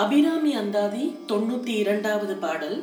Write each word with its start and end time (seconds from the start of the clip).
அபிராமி 0.00 0.52
அந்தாதி 0.54 1.04
தொண்ணூத்தி 1.28 1.72
இரண்டாவது 1.82 2.34
பாடல். 2.34 2.76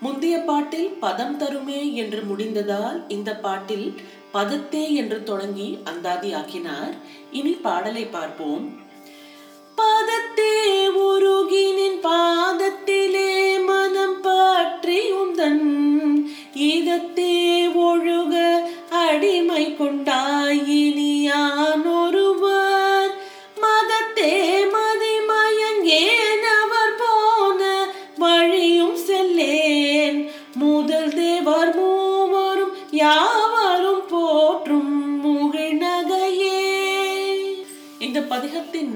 முந்தைய 0.00 0.36
பாட்டில் 0.38 0.90
பதம் 1.00 1.34
தருமே 1.38 1.80
என்று 1.92 2.20
முடிந்ததால் 2.30 2.98
இந்த 3.08 3.30
பாட்டில் 3.36 3.86
பதத்தே 4.34 4.82
என்று 5.00 5.18
தொடங்கி 5.22 5.78
அந்தாதி 5.84 6.32
ஆக்கினார். 6.32 6.94
இனி 7.32 7.50
பாடலை 7.50 8.04
பார்ப்போம். 8.04 8.64
பதத்தே 9.80 10.54
உருகினின் 11.06 12.00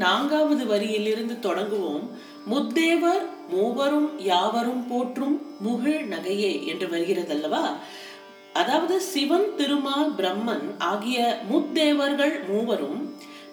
நான்காவது 0.07 0.65
வரியிலிருந்து 0.65 1.37
தொடங்குவோம். 1.39 2.07
முத்தேவர் 2.53 3.25
மூவரும் 3.53 4.11
யாவரும் 4.33 4.85
போற்றும் 4.91 5.37
முகிழ் 5.61 6.05
நகையே 6.11 6.53
என்று 6.67 6.87
வருகிறதல்லவா? 6.87 7.65
அதாவது 8.61 8.95
சிவன் 9.13 9.49
திருமால் 9.57 10.13
பிரம்மன் 10.19 10.69
ஆகிய 10.91 11.19
முத்தேவர்கள் 11.51 12.35
மூவரும் 12.51 13.01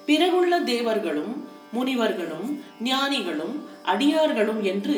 பிறகுள்ள 0.07 0.53
தேவர்களும் 0.63 1.33
முனிவர்களும் 1.75 2.47
ஞானிகளும் 2.83 3.55
அடியார்களும் 3.83 4.59
என்று 4.71 4.97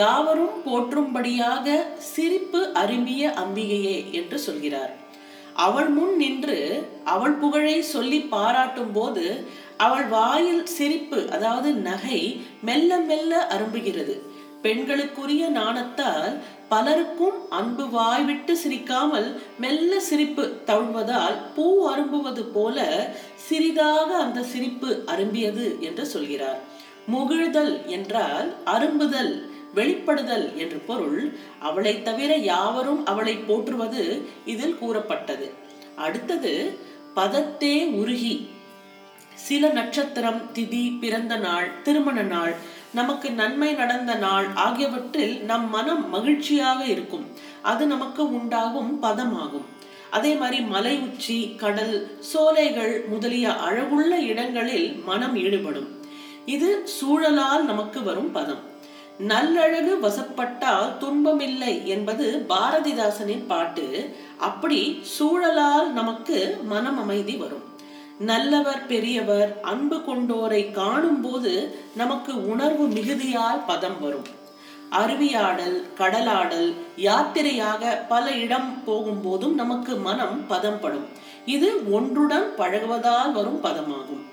யாவரும் 0.00 0.58
போற்றும்படியாக 0.66 1.66
சிரிப்பு 2.12 2.60
அரும்பிய 2.82 3.32
அம்பிகையே 3.42 3.96
என்று 4.12 4.38
சொல்கிறார். 4.38 4.92
அவள் 5.54 5.88
முன் 5.88 6.16
நின்று 6.16 6.88
அவள் 7.04 7.32
புகழை 7.32 7.82
சொல்லி 7.82 8.20
பாராட்டும் 8.20 8.92
போது 8.92 9.44
அவள் 9.76 10.04
வாயில் 10.04 10.66
சிரிப்பு 10.66 11.30
அதாவது 11.30 11.72
நகை 11.72 12.42
மெல்ல 12.62 12.96
மெல்ல 12.96 13.48
அரும்புகிறது. 13.50 14.20
பெண்களுக்குரிய 14.62 15.48
நாணத்தால் 15.48 16.38
பலருக்கும் 16.68 17.50
அன்பு 17.50 17.88
வாய்விட்டு 17.88 18.56
சிரிக்காமல் 18.56 19.40
மெல்ல 19.58 20.00
சிரிப்பு 20.00 20.62
தழுவதால் 20.66 21.36
பூ 21.54 21.88
அரும்புவது 21.88 22.44
போல 22.52 22.86
சிறிதாக 23.34 24.16
அந்த 24.16 24.42
சிரிப்பு 24.42 25.04
அரும்பியது 25.06 25.78
என்று 25.78 26.06
சொல்கிறார். 26.06 26.60
முகிழ்தல் 27.12 27.86
என்றால் 27.86 28.54
அரும்புதல். 28.64 29.51
வெளிப்படுதல் 29.74 30.54
என்று 30.54 30.78
பொருள் 30.86 31.36
அவளை 31.60 32.02
தவிர 32.02 32.34
யாவரும் 32.34 33.06
அவளை 33.06 33.34
போற்றுவது 33.36 34.22
இதில் 34.44 34.78
கூறப்பட்டது. 34.78 35.52
அடுத்தது 35.96 36.78
பதத்தே 37.16 37.74
உருகி. 37.90 38.48
சில 39.34 39.68
நட்சத்திரம் 39.68 40.42
திதி 40.54 40.98
பிறந்த 41.00 41.36
நாள் 41.36 41.82
திருமண 41.82 42.22
நாள் 42.22 42.54
நமக்கு 42.94 43.30
நன்மை 43.30 43.72
நடந்த 43.72 44.14
நாள் 44.14 44.46
ஆகியவற்றில் 44.54 45.42
நம் 45.42 45.70
மனம் 45.70 46.10
மகிழ்ச்சியாக 46.10 46.84
இருக்கும். 46.84 47.26
அது 47.62 47.86
நமக்கு 47.86 48.32
உண்டாகும் 48.32 49.02
பதமாகும். 49.02 49.68
அதே 50.10 50.34
மாதிரி 50.34 50.62
மலை 50.62 50.98
உச்சி 50.98 51.54
கடல் 51.56 52.16
சோலைகள் 52.18 53.04
முதலிய 53.08 53.48
அழகுள்ள 53.48 54.10
இடங்களில் 54.32 55.02
மனம் 55.04 55.36
ஈடுபடும். 55.36 55.88
இது 56.46 56.88
சூழலால் 57.00 57.62
நமக்கு 57.62 58.02
வரும் 58.02 58.32
பதம். 58.32 58.70
நல்லழகு 59.28 59.92
வசப்பட்டால் 60.00 60.96
துன்பமில்லை 61.00 61.84
என்பது 61.84 62.46
பாரதிதாசனின் 62.48 63.46
பாட்டு. 63.46 64.16
அப்படி 64.38 65.02
சூழலால் 65.18 65.88
நமக்கு 65.88 66.58
மனம் 66.62 66.98
அமைதி 66.98 67.36
வரும். 67.36 67.62
நல்லவர் 68.18 68.86
பெரியவர் 68.86 69.60
அன்பு 69.60 69.96
கொண்டோரை 69.96 70.72
காணும் 70.72 71.20
போது 71.20 71.52
நமக்கு 71.96 72.48
உணர்வு 72.48 72.88
மிகுதியால் 72.88 73.64
பதம் 73.66 74.00
வரும். 74.00 74.28
அருவியாடல் 74.90 75.76
கடலாடல் 75.94 76.74
யாத்திரையாக 76.96 77.98
பல 78.08 78.30
இடம் 78.30 78.82
போகும்போதும் 78.86 79.54
நமக்கு 79.54 79.96
மனம் 79.96 80.44
பதம்படும். 80.50 81.06
இது 81.46 81.68
ஒன்றுடன் 81.90 82.48
பழகுவதால் 82.56 83.32
வரும் 83.32 83.60
பதமாகும். 83.64 84.24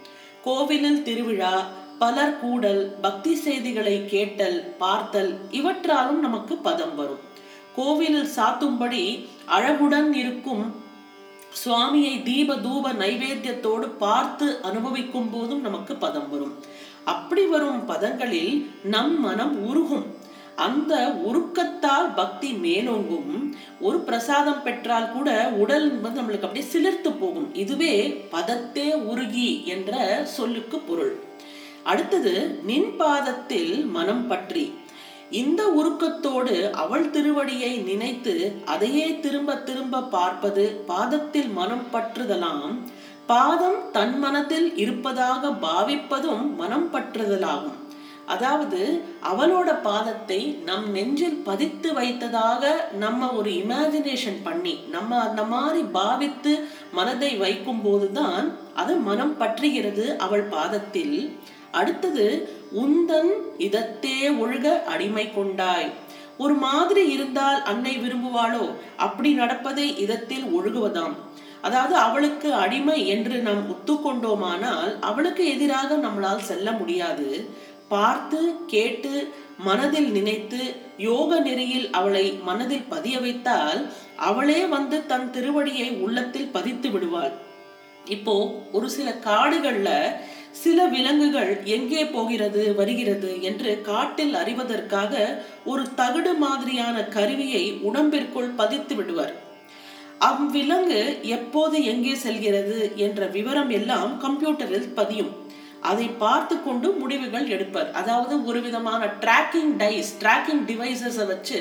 கோவிலில் 0.44 1.04
திருவிழா 1.04 1.68
பலர் 2.00 2.40
கூடல் 2.40 2.96
பக்தி 3.02 3.36
செய்திகளை 3.36 4.06
கேட்டல் 4.06 4.76
பார்த்தல் 4.78 5.32
இவற்றாலும் 5.52 6.20
நமக்கு 6.20 6.56
பதம் 6.56 6.96
வரும். 6.96 7.24
கோவிலில் 7.76 8.30
சாத்தும்படி 8.36 9.04
அழகுடன் 9.46 10.14
இருக்கும் 10.14 10.64
சுவாமியை 11.66 12.24
தீப 12.24 12.56
தூப 12.56 12.94
நைவேத்தியத்தோடு 12.94 13.88
பார்த்து 13.98 14.62
அனுபவிக்கும் 14.62 15.30
போதும் 15.30 15.62
நமக்கு 15.62 15.96
பதம் 15.96 16.30
வரும். 16.30 16.54
அப்படி 17.06 17.46
வரும் 17.46 17.82
பதங்களில் 17.90 18.54
நம் 18.84 19.20
மனம் 19.20 19.56
உருகும். 19.68 20.06
அந்த 20.56 20.94
உருக்கத்தால் 21.30 22.10
பக்தி 22.16 22.52
மேலோங்கும். 22.52 23.34
ஒரு 23.82 24.00
பிரசாதம் 24.00 24.64
பெற்றால் 24.64 25.12
கூட 25.12 25.50
உடல் 25.50 26.00
வந்து 26.00 26.22
நம்மளுக்கு 26.22 26.48
அப்படியே 26.48 26.68
சிலிர்த்து 26.74 27.12
போகும். 27.20 27.56
இதுவே 27.56 28.26
பதத்தே 28.32 28.88
உருகி 29.12 29.50
என்ற 29.66 30.22
சொல்லுக்கு 30.26 30.80
பொருள். 30.80 31.28
அடுத்தது 31.90 32.34
நின் 32.70 32.92
பாதத்தில் 33.02 33.74
மனம் 33.96 34.26
பற்றி. 34.32 34.66
இந்த 35.40 35.62
உருக்கத்தோடு 35.80 36.54
அவள் 36.84 37.08
திருவடியை 37.16 37.74
நினைத்து 37.90 38.34
அதையே 38.74 39.08
திரும்ப 39.26 39.58
திரும்ப 39.68 40.06
பார்ப்பது 40.16 40.64
பாதத்தில் 40.92 41.52
மனம் 41.60 41.86
பற்றுதலாம் 41.94 42.74
பாதம் 43.32 43.80
தன் 43.96 44.16
மனத்தில் 44.24 44.70
இருப்பதாக 44.84 45.52
பாவிப்பதும் 45.66 46.46
மனம் 46.62 46.88
பற்றுதலாகும். 46.94 47.78
அதாவது 48.34 48.80
அவளோட 49.30 49.70
பாதத்தை 49.86 50.40
நம் 50.68 50.88
நெஞ்சில் 50.96 51.38
பதித்து 51.48 51.90
வைத்ததாக 52.00 52.64
நம்ம 53.04 53.30
ஒரு 53.38 53.52
இமேஜினேஷன் 53.62 54.42
பண்ணி 54.48 54.74
நம்ம 54.96 55.22
அந்த 55.28 55.44
மாதிரி 55.54 55.82
பாவித்து 55.98 56.54
மனதை 56.98 57.32
வைக்கும் 57.44 57.82
போதுதான் 57.86 58.48
அது 58.82 58.96
மனம் 59.08 59.36
பற்றுகிறது 59.40 60.06
அவள் 60.26 60.46
பாதத்தில். 60.56 61.18
அடுத்தது 61.72 62.50
உந்தன் 62.76 63.32
இதத்தே 63.58 64.30
ஒழுக 64.30 64.84
அடிமை 64.84 65.34
கொண்டாய். 65.34 65.90
ஒரு 66.38 66.54
மாதிரி 66.54 67.12
இருந்தால் 67.12 67.64
அன்னை 67.64 67.98
விரும்புவாளோ? 67.98 68.72
அப்படி 68.98 69.34
நடப்பதை 69.34 69.98
இதத்தில் 69.98 70.44
ஒழுகுவதாம். 70.44 71.16
அதாவது 71.62 71.96
அவளுக்கு 71.96 72.54
அடிமை 72.54 73.08
என்று 73.08 73.38
நாம் 73.40 73.64
ஒத்துக்கொண்டோமானால் 73.70 75.00
அவளுக்கு 75.00 75.46
எதிராக 75.48 75.98
நம்மளால் 75.98 76.48
செல்ல 76.50 76.72
முடியாது. 76.72 77.50
பார்த்து 77.90 78.56
கேட்டு 78.68 79.34
மனதில் 79.58 80.12
நினைத்து 80.12 80.76
யோக 80.98 81.40
நெறியில் 81.40 81.90
அவளை 81.92 82.40
மனதில் 82.44 82.86
பதிய 82.90 83.20
வைத்தால் 83.20 83.90
அவளே 84.16 84.66
வந்து 84.66 85.06
தன் 85.06 85.32
திருவடியை 85.32 86.00
உள்ளத்தில் 86.00 86.52
பதித்து 86.52 86.90
விடுவாள். 86.90 87.32
இப்போ 88.06 88.60
ஒரு 88.72 88.90
சில 88.90 89.16
காடுகள்ல 89.26 89.90
சில 90.54 90.86
விலங்குகள் 90.86 91.52
எங்கே 91.76 92.06
போகிறது 92.06 92.62
வருகிறது 92.76 93.42
என்று 93.42 93.82
காட்டில் 93.82 94.34
அறிவதற்காக 94.34 95.14
ஒரு 95.66 95.84
தகுடு 95.96 96.34
மாதிரியான 96.38 97.04
கருவியை 97.04 97.64
உடம்பிற்குள் 97.90 98.50
பதித்து 98.56 98.96
விடுவர். 98.96 99.34
அவ்விலங்கு 100.30 101.02
எப்போது 101.38 101.84
எங்கே 101.84 102.16
செல்கிறது 102.16 102.80
என்ற 102.96 103.26
விவரம் 103.26 103.70
எல்லாம் 103.70 104.12
கம்ப்யூட்டரில் 104.26 104.90
பதியும். 104.94 105.32
அதை 105.82 106.08
பார்த்து 106.24 106.64
கொண்டு 106.64 106.88
முடிவுகள் 106.92 107.48
எடுப்பர். 107.48 107.92
அதாவது 107.92 108.46
ஒரு 108.46 108.62
விதமான 108.62 109.02
டிராக்கிங் 109.22 109.72
டைஸ் 109.78 110.12
டிராக்கிங் 110.24 110.64
டிவைசஸை 110.70 111.26
வச்சு 111.26 111.60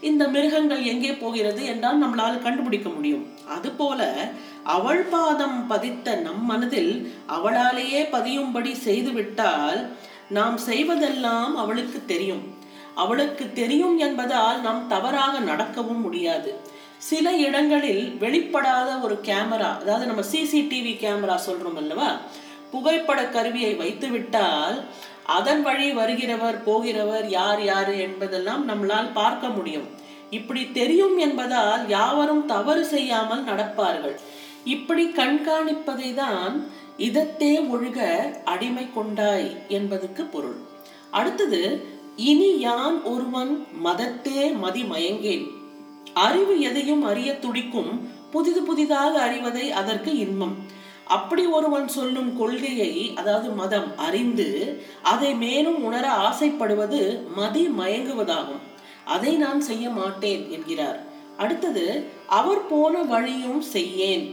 இந்த 0.00 0.28
மிருகங்கள் 0.28 0.82
எங்கே 0.84 1.12
போகிறது 1.12 1.64
என்றால் 1.64 2.02
நம்மளால் 2.02 2.44
கண்டுபிடிக்க 2.46 2.88
முடியும். 2.88 3.24
அதுபோல 3.56 4.00
அவள் 4.74 5.02
பாதம் 5.12 5.58
பதித்த 5.66 6.14
நம் 6.26 6.44
மனதில் 6.44 6.92
அவளாலேயே 7.36 8.00
பதியும்படி 8.10 8.72
செய்துவிட்டால் 8.86 9.80
நாம் 10.36 10.56
செய்வதெல்லாம் 10.68 11.52
அவளுக்கு 11.62 11.98
தெரியும். 12.06 12.44
அவளுக்கு 12.94 13.44
தெரியும் 13.52 13.96
என்பதால் 13.98 14.58
நாம் 14.60 14.82
தவறாக 14.88 15.38
நடக்கவும் 15.50 16.00
முடியாது. 16.00 16.50
சில 17.08 17.32
இடங்களில் 17.46 18.04
வெளிப்படாத 18.20 18.88
ஒரு 19.02 19.16
கேமரா 19.22 19.70
அதாவது 19.80 20.04
நம்ம 20.06 20.22
சிசிடிவி 20.32 20.94
கேமரா 21.04 21.36
சொல்றோம் 21.48 21.78
அல்லவா? 21.82 22.08
புகைப்பட 22.70 23.20
கருவியை 23.36 23.74
வைத்து 23.74 24.08
விட்டால் 24.08 24.78
அதன் 25.36 25.62
வழி 25.62 25.88
வருகிறவர் 25.92 26.58
போகிறவர் 26.66 27.26
யார் 27.28 27.62
யார் 27.64 27.92
என்பதெல்லாம் 28.06 28.64
நம்மளால் 28.70 29.12
பார்க்க 29.12 29.48
முடியும். 29.48 29.88
இப்படி 30.30 30.62
தெரியும் 30.78 31.16
என்பதால் 31.18 31.82
யாவரும் 31.88 32.44
தவறு 32.46 32.84
செய்யாமல் 32.84 33.44
நடப்பார்கள். 33.44 34.16
இப்படி 34.74 35.04
கண்காணிப்பதை 35.06 36.14
தான் 36.14 36.54
இதத்தே 36.98 37.52
ஒழுக 37.74 37.98
அடிமை 38.44 38.86
கொண்டாய் 38.94 39.48
என்பதுக்கு 39.68 40.22
பொருள். 40.30 40.56
அடுத்தது 41.10 41.60
இனி 42.30 42.50
யான் 42.58 42.96
ஒருவன் 43.02 43.52
மதத்தே 43.84 44.40
மதி 44.62 44.82
மயங்கேன். 44.82 45.44
அறிவு 46.26 46.54
எதையும் 46.60 47.04
அறிய 47.04 47.30
துடிக்கும் 47.38 47.92
புதிது 48.30 48.62
புதிதாக 48.62 49.12
அறிவதை 49.26 49.66
அதற்கு 49.80 50.12
இன்பம். 50.18 50.56
அப்படி 51.16 51.42
ஒருவன் 51.56 51.88
சொல்லும் 51.88 52.30
கொள்கையை 52.38 53.12
அதாவது 53.14 53.50
மதம் 53.50 53.90
அறிந்து 53.96 54.48
அதை 55.02 55.34
மேலும் 55.34 55.78
உணர 55.84 56.06
ஆசைப்படுவது 56.28 57.00
மதி 57.36 57.64
மயங்குவதாகும். 57.80 58.64
அதை 59.04 59.34
நான் 59.36 59.60
செய்ய 59.60 59.90
மாட்டேன் 59.90 60.42
என்கிறார். 60.50 60.98
அடுத்தது 61.36 61.86
அவர் 62.26 62.66
போன 62.66 63.02
வழியும் 63.12 63.62
செய்யேன். 63.74 64.26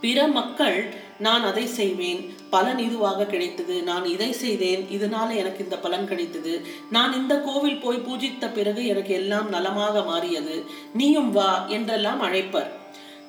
பிற 0.00 0.26
மக்கள் 0.26 0.94
நான் 1.18 1.44
அதை 1.44 1.66
செய்வேன் 1.66 2.20
பலன் 2.50 2.76
இதுவாக 2.76 3.26
கிடைத்தது 3.26 3.82
நான் 3.82 4.04
இதை 4.04 4.32
செய்தேன் 4.32 4.82
இதனால 4.96 5.28
எனக்கு 5.36 5.64
இந்த 5.64 5.76
பலன் 5.76 6.06
கிடைத்தது. 6.06 6.66
நான் 6.90 7.12
இந்த 7.12 7.40
கோவில் 7.40 7.80
போய் 7.80 7.96
பூஜித்த 7.96 8.48
பிறகு 8.48 8.86
எனக்கு 8.86 9.14
எல்லாம் 9.14 9.48
நலமாக 9.48 10.02
மாறியது. 10.02 10.64
நீயும் 10.92 11.30
வா 11.30 11.66
என்றெல்லாம் 11.68 12.22
அழைப்பர். 12.22 12.70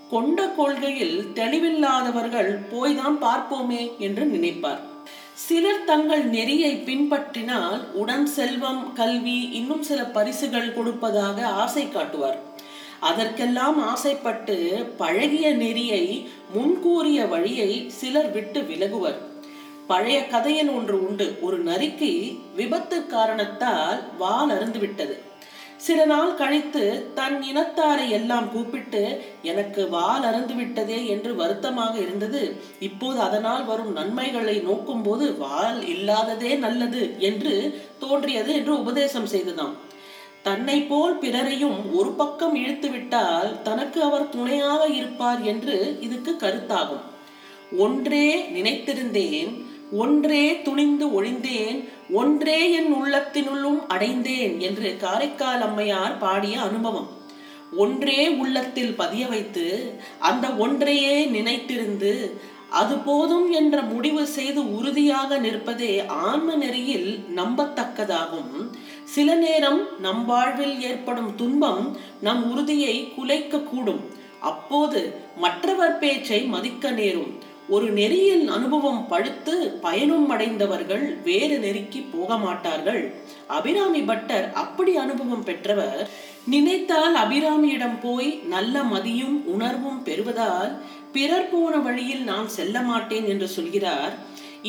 கொண்ட 0.10 0.48
கொள்கையில் 0.48 1.32
தெளிவில்லாதவர்கள் 1.34 2.52
போய்தான் 2.72 3.18
பார்ப்போமே 3.22 3.98
என்று 3.98 4.26
நினைப்பார். 4.26 4.82
சிலர் 5.34 5.84
தங்கள் 5.84 6.26
நெறியை 6.26 6.74
பின்பற்றினால் 6.76 7.82
உடன் 7.94 8.26
செல்வம் 8.26 8.94
கல்வி 8.94 9.40
இன்னும் 9.52 9.84
சில 9.84 10.04
பரிசுகள் 10.04 10.74
கொடுப்பதாக 10.74 11.48
ஆசை 11.48 11.90
காட்டுவார். 11.90 12.38
அதற்கெல்லாம் 13.10 13.78
ஆசைப்பட்டு 13.92 14.56
பழகிய 15.02 15.48
நெறியை 15.64 16.04
முன்கூறிய 16.56 17.20
வழியை 17.34 17.72
சிலர் 18.00 18.32
விட்டு 18.32 18.62
விலகுவர். 18.62 19.20
பழைய 19.90 20.18
கதையில் 20.28 20.72
ஒன்று 20.78 20.98
உண்டு. 21.08 21.28
ஒரு 21.42 21.58
நரிக்கு 21.64 22.12
விபத்து 22.56 22.98
காரணத்தால் 23.06 24.00
வால் 24.18 24.54
அருந்து 24.56 24.80
விட்டது. 24.80 25.16
சில 25.86 26.06
நாள் 26.06 26.32
கழித்து 26.36 26.84
தன் 27.16 27.36
இனத்தாரை 27.50 28.06
எல்லாம் 28.18 28.48
கூப்பிட்டு 28.52 29.02
எனக்கு 29.52 29.82
வால் 29.90 30.24
அறந்து 30.24 30.54
விட்டதே 30.54 31.00
என்று 31.08 31.32
வருத்தமாக 31.36 31.94
இருந்தது. 32.00 32.42
இப்போது 32.80 33.20
அதனால் 33.28 33.66
வரும் 33.66 33.92
நன்மைகளை 33.94 34.56
நோக்கும் 34.68 35.04
போது 35.04 35.26
வால் 35.38 35.82
இல்லாததே 35.96 36.52
நல்லது 36.66 37.04
என்று 37.30 37.56
தோன்றியது 38.00 38.54
என்று 38.60 38.74
உபதேசம் 38.84 39.32
செய்துதான் 39.34 39.76
தன்னை 40.48 40.78
போல் 40.82 41.16
பிறரையும் 41.18 41.78
ஒரு 41.98 42.12
பக்கம் 42.20 42.56
இழுத்து 42.56 42.90
விட்டால் 42.90 43.50
தனக்கு 43.68 44.00
அவர் 44.08 44.30
துணையாக 44.30 44.82
இருப்பார் 45.00 45.42
என்று 45.52 45.76
இதுக்கு 46.06 46.32
கருத்தாகும். 46.34 47.04
ஒன்றே 47.86 48.28
நினைத்திருந்தேன் 48.56 49.52
ஒன்றே 50.02 50.46
துணிந்து 50.62 51.06
ஒழிந்தேன் 51.18 51.78
ஒன்றே 52.20 52.60
என் 52.78 52.92
உள்ளத்தினுள்ளும் 52.94 53.82
அடைந்தேன் 53.88 54.56
என்று 54.68 54.90
காரைக்கால் 55.04 55.64
அம்மையார் 55.68 56.16
பாடிய 56.18 56.56
அனுபவம். 56.62 57.10
ஒன்றே 57.84 58.20
உள்ளத்தில் 58.42 58.94
பதிய 59.02 59.24
வைத்து 59.28 59.66
அந்த 60.30 60.48
ஒன்றையே 60.66 61.16
நினைத்திருந்து 61.36 62.12
அது 62.70 62.98
போதும் 62.98 63.52
என்ற 63.52 63.82
முடிவு 63.82 64.28
செய்து 64.28 64.76
உறுதியாக 64.76 65.38
நிற்பதே 65.38 66.08
ஆன்ம 66.08 66.56
நெறியில் 66.56 67.20
நம்பத்தக்கதாகும். 67.36 68.70
சில 69.04 69.36
நேரம் 69.36 69.88
நம் 70.00 70.26
வாழ்வில் 70.26 70.82
ஏற்படும் 70.82 71.36
துன்பம் 71.36 71.98
நம் 72.22 72.52
உறுதியை 72.52 73.14
குலைக்க 73.16 73.60
கூடும் 73.60 74.04
அப்போது 74.40 75.14
மற்றவர் 75.38 75.98
பேச்சை 75.98 76.44
மதிக்க 76.44 76.92
நேரும். 76.92 77.45
ஒரு 77.74 77.88
நெறியில் 77.98 78.44
அனுபவம் 78.56 79.02
படுத்து 79.12 79.54
பயனும் 79.86 80.28
அடைந்தவர்கள் 80.34 81.06
வேறு 81.28 81.56
நெறிக்கு 81.64 82.02
போக 82.12 82.38
மாட்டார்கள் 82.38 83.02
அபிராமி 83.58 84.02
பட்டர் 84.10 84.46
அப்படி 84.64 84.92
அனுபவம் 85.04 85.44
பெற்றவர் 85.44 86.02
நினைத்தால் 86.54 87.16
அபிராமியிடம் 87.24 87.98
போய் 88.04 88.30
நல்ல 88.54 88.84
மதியும் 88.84 89.38
உணர்வும் 89.54 90.04
பெறுவதால் 90.08 90.72
பிறர் 91.16 91.50
போன 91.52 91.74
வழியில் 91.78 92.24
நான் 92.24 92.48
செல்ல 92.58 92.82
மாட்டேன் 92.82 93.28
என்று 93.34 93.48
சொல்கிறார். 93.48 94.14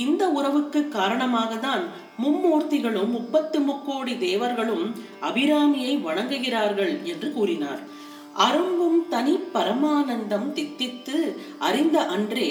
இந்த 0.05 0.25
உறவுக்கு 0.39 0.81
காரணமாக 0.89 1.53
தான் 1.67 1.85
மும்மூர்த்திகளும் 2.23 3.13
முப்பத்து 3.17 3.59
முக்கோடி 3.61 4.15
தேவர்களும் 4.19 4.87
அபிராமியை 5.29 5.95
வணங்குகிறார்கள் 6.09 6.95
என்று 7.13 7.29
கூறினார். 7.33 7.83
அரும்பும் 8.45 9.01
தனி 9.09 9.35
பரமானந்தம் 9.55 10.49
தித்தித்து 10.53 11.19
அறிந்த 11.59 11.99
அன்றே 12.07 12.51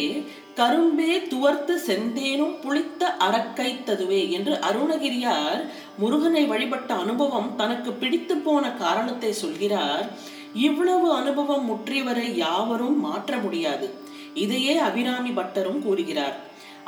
கரும்பே 0.56 1.14
துவர்த்து 1.32 1.74
செந்தேனும் 1.88 2.56
புளித்த 2.62 3.16
அரக்கைத்ததுவே 3.20 4.22
என்று 4.30 4.54
அருணகிரியார் 4.70 5.62
முருகனை 5.98 6.44
வழிபட்ட 6.46 6.94
அனுபவம் 6.94 7.50
தனக்கு 7.56 7.92
பிடித்து 7.94 8.38
போன 8.38 8.72
காரணத்தை 8.72 9.32
சொல்கிறார். 9.34 10.06
இவ்வளவு 10.54 11.08
அனுபவம் 11.14 11.66
முற்றியவரை 11.70 12.28
யாவரும் 12.36 13.00
மாற்ற 13.00 13.38
முடியாது. 13.38 13.94
இதையே 14.34 14.78
அபிராமி 14.78 15.30
பட்டரும் 15.30 15.82
கூறுகிறார். 15.82 16.38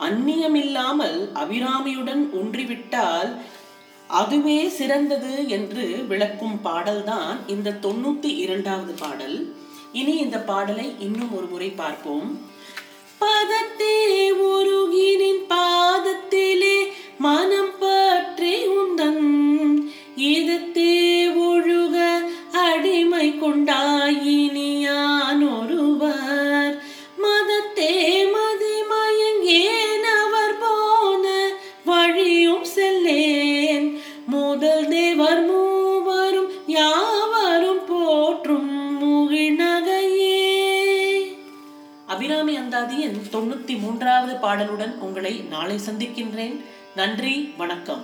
அந்நியமில்லாமல் 0.08 1.20
அபிராமியுடன் 1.34 2.24
ஒன்றிவிட்டால் 2.34 3.32
அதுவே 4.08 4.70
சிறந்தது 4.70 5.50
என்று 5.50 6.06
விளக்கும் 6.08 6.62
பாடல்தான் 6.62 7.40
இந்த 7.48 7.78
தொண்ணூத்தி 7.82 8.38
இரண்டாவது 8.38 8.94
பாடல். 8.94 9.54
இனி 9.92 10.16
இந்த 10.16 10.40
பாடலை 10.40 10.96
இன்னும் 11.00 11.36
ஒரு 11.36 11.46
முறை 11.46 11.70
பார்ப்போம். 11.70 12.42
பதத்தே 13.22 14.30
உருகினின் 14.32 15.44
பாதத்திலே 15.50 16.78
மனம் 17.18 17.74
பற்றி 17.80 18.66
உன் 18.66 18.96
தேவர் 34.98 35.42
மூவரும் 35.46 36.52
யாவரும் 36.68 37.82
போற்றும் 37.88 38.70
முகிழ்நகையே 39.02 40.40
அபிராமி 42.06 42.58
அந்தாதியின் 42.58 43.18
தொண்ணூத்தி 43.32 43.80
மூன்றாவது 43.80 44.34
பாடலுடன் 44.48 44.94
உங்களை 45.00 45.34
நாளை 45.50 45.78
சந்திக்கின்றேன். 45.78 46.58
நன்றி 46.96 47.54
வணக்கம். 47.58 48.04